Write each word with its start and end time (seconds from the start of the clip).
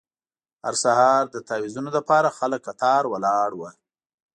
هر 0.63 0.75
سهار 0.83 1.23
د 1.31 1.37
تاویزونو 1.49 1.89
لپاره 1.97 2.35
خلک 2.37 2.61
کتار 2.67 3.03
ولاړ 3.07 3.49
وو. 3.55 3.69